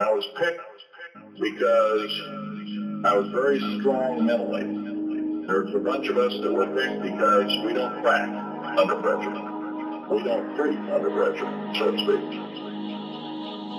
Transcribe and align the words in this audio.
I 0.00 0.10
was 0.14 0.26
picked 0.38 0.60
because 1.38 2.22
I 3.04 3.14
was 3.18 3.28
very 3.32 3.60
strong 3.78 4.24
mentally. 4.24 4.64
There's 5.46 5.74
a 5.74 5.78
bunch 5.78 6.08
of 6.08 6.16
us 6.16 6.32
that 6.40 6.50
were 6.50 6.68
picked 6.68 7.02
because 7.02 7.52
we 7.66 7.74
don't 7.74 8.00
crack 8.00 8.30
under 8.78 8.96
pressure. 8.96 9.28
We 10.08 10.22
don't 10.24 10.56
freak 10.56 10.78
under 10.88 11.10
pressure, 11.10 11.44
so 11.76 11.90
to 11.90 11.98
speak. 11.98 12.24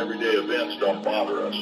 Everyday 0.00 0.34
events 0.42 0.76
don't 0.80 1.04
bother 1.04 1.46
us. 1.46 1.54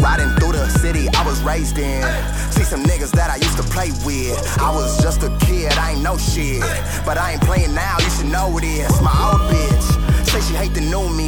Riding 0.00 0.30
through 0.40 0.52
the 0.52 0.68
city 0.80 1.06
I 1.12 1.26
was 1.26 1.42
raised 1.42 1.76
in. 1.76 2.02
See 2.50 2.64
some 2.64 2.82
niggas 2.82 3.10
that 3.12 3.28
I 3.28 3.36
used 3.36 3.58
to 3.58 3.62
play 3.64 3.90
with. 4.06 4.40
I 4.58 4.74
was 4.74 5.02
just 5.02 5.22
a 5.22 5.28
kid, 5.44 5.70
I 5.74 5.92
ain't 5.92 6.02
no 6.02 6.16
shit. 6.16 6.62
But 7.04 7.18
I 7.18 7.32
ain't 7.32 7.42
playing 7.42 7.74
now, 7.74 7.98
you 7.98 8.08
should 8.08 8.32
know 8.32 8.56
it 8.56 8.64
is. 8.64 9.02
My 9.02 9.12
old 9.30 9.35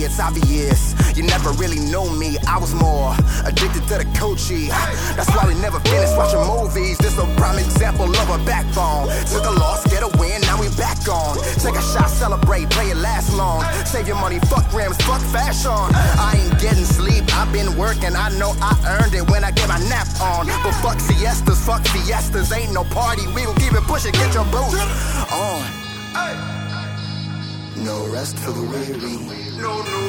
it's 0.08 0.18
obvious. 0.18 0.96
You 1.16 1.22
never 1.24 1.50
really 1.60 1.78
knew 1.78 2.08
me, 2.16 2.38
I 2.48 2.58
was 2.58 2.74
more 2.74 3.12
addicted 3.44 3.84
to 3.88 4.00
the 4.00 4.08
coochie. 4.16 4.68
That's 5.16 5.28
why 5.36 5.44
we 5.46 5.54
never 5.60 5.80
finished 5.80 6.16
watching 6.16 6.40
movies. 6.48 6.96
This 6.98 7.18
a 7.18 7.26
prime 7.36 7.58
example 7.58 8.08
of 8.08 8.28
a 8.30 8.38
backbone. 8.44 9.08
Took 9.28 9.44
a 9.44 9.54
loss, 9.60 9.84
get 9.90 10.02
a 10.02 10.10
win, 10.18 10.40
now 10.42 10.58
we 10.60 10.68
back 10.80 10.98
on. 11.08 11.36
Take 11.60 11.76
a 11.76 11.82
shot, 11.92 12.08
celebrate, 12.08 12.70
play 12.70 12.90
it 12.90 12.96
last 12.96 13.34
long. 13.36 13.62
Save 13.84 14.08
your 14.08 14.16
money, 14.16 14.38
fuck 14.48 14.68
grams, 14.70 14.96
fuck 15.04 15.20
fashion. 15.28 15.70
I 16.16 16.40
ain't 16.40 16.58
getting 16.60 16.84
sleep, 16.84 17.24
I've 17.34 17.52
been 17.52 17.76
working, 17.76 18.16
I 18.16 18.30
know 18.38 18.54
I 18.62 18.72
earned 18.98 19.14
it 19.14 19.28
when 19.30 19.44
I 19.44 19.50
get 19.50 19.68
my 19.68 19.78
nap 19.92 20.08
on. 20.20 20.46
But 20.64 20.72
fuck 20.80 20.98
siestas, 21.00 21.60
fuck 21.64 21.84
fiestas, 21.86 22.52
ain't 22.52 22.72
no 22.72 22.84
party, 22.84 23.26
we 23.34 23.44
gon' 23.44 23.56
keep 23.56 23.72
it 23.72 23.84
pushing, 23.84 24.12
get 24.12 24.32
your 24.32 24.44
boots 24.46 24.80
on. 25.32 25.88
No 26.14 26.67
rest 28.18 28.36
for 28.38 28.50
the 28.50 28.62
weary. 28.62 29.16
No, 29.62 29.72
no, 29.90 30.00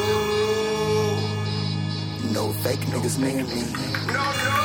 No 2.34 2.44
fake 2.63 2.84
niggas 2.91 3.18
near 3.20 3.43
me. 3.51 3.62
no, 4.07 4.24
no. 4.46 4.57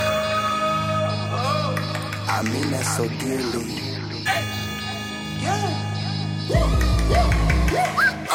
I 2.37 2.39
mean 2.53 2.69
that 2.71 2.87
so 2.97 3.05
dearly. 3.23 3.69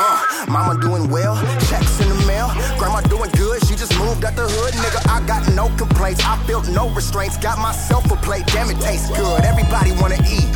Uh, 0.01 0.45
mama 0.47 0.79
doing 0.79 1.09
well, 1.09 1.35
checks 1.69 1.99
in 2.01 2.09
the 2.09 2.19
mail. 2.27 2.49
Grandma 2.77 3.01
doing 3.01 3.31
good, 3.31 3.65
she 3.65 3.75
just 3.75 3.97
moved 3.97 4.23
out 4.23 4.35
the 4.35 4.47
hood. 4.47 4.73
Nigga, 4.75 5.01
I 5.09 5.25
got 5.25 5.41
no 5.55 5.75
complaints. 5.75 6.21
I 6.23 6.37
felt 6.45 6.69
no 6.69 6.87
restraints. 6.93 7.35
Got 7.37 7.57
myself 7.57 8.05
a 8.11 8.15
plate, 8.17 8.45
damn 8.47 8.69
it 8.69 8.79
tastes 8.79 9.09
good. 9.09 9.41
Everybody 9.41 9.91
wanna 10.01 10.19
eat, 10.35 10.49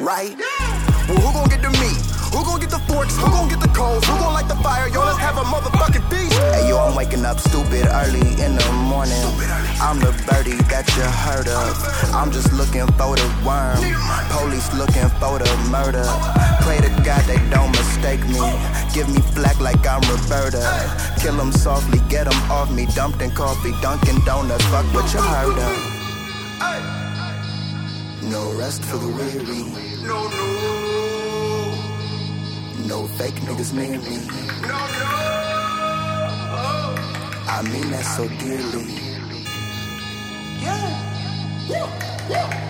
right? 0.00 0.34
Waking 7.18 7.26
up 7.26 7.38
stupid 7.40 7.86
early 7.86 8.20
in 8.42 8.54
the 8.54 8.72
morning. 8.72 9.24
I'm 9.80 9.98
the 9.98 10.12
birdie 10.26 10.56
that 10.70 10.86
you 10.96 11.02
heard 11.02 11.48
of. 11.48 12.14
I'm 12.14 12.30
just 12.30 12.52
looking 12.52 12.86
for 12.98 13.16
the 13.16 13.28
worm. 13.44 13.78
Police 14.30 14.72
looking 14.74 15.08
for 15.18 15.38
the 15.38 15.50
murder. 15.70 16.04
Pray 16.62 16.78
to 16.78 16.90
God 17.04 17.22
they 17.26 17.38
don't 17.50 17.70
mistake 17.72 18.20
me. 18.28 18.40
Give 18.94 19.08
me 19.08 19.20
flack 19.34 19.58
like 19.60 19.86
I'm 19.86 20.02
Roberta. 20.02 20.62
Kill 21.20 21.36
them 21.36 21.52
softly, 21.52 22.00
get 22.08 22.24
them 22.30 22.50
off 22.50 22.70
me. 22.70 22.86
Dumped 22.94 23.22
in 23.22 23.30
coffee, 23.30 23.72
Dunkin' 23.82 24.24
Donuts. 24.24 24.64
Fuck 24.66 24.86
what 24.94 25.12
you 25.12 25.20
heard 25.20 25.58
of. 25.58 25.94
No 28.22 28.52
rest 28.58 28.84
for 28.84 28.98
the 28.98 29.08
weary. 29.08 29.64
No, 30.02 30.28
no, 30.28 30.46
No 32.86 33.06
fake 33.16 33.40
niggas 33.46 33.72
near 33.72 33.98
me. 33.98 34.18
no, 34.62 34.68
no. 34.68 35.17
I 37.58 37.62
mean 37.62 37.90
that 37.90 38.04
so 38.04 38.28
dearly. 38.38 38.84
Yeah. 40.62 42.67